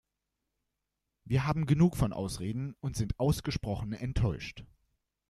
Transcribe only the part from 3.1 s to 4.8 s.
ausgesprochen enttäuscht.